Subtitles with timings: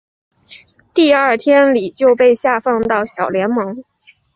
[0.95, 3.83] 第二天李就被下放到小联盟。